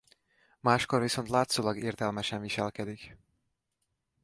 [0.59, 3.17] Máskor viszont látszólag értelmesen viselkedik.